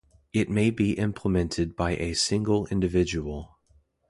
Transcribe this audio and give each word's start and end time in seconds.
It 0.33 0.49
may 0.49 0.71
be 0.71 0.93
implemented 0.93 1.75
by 1.75 1.91
a 1.91 2.15
single 2.15 2.65
individual. 2.71 3.59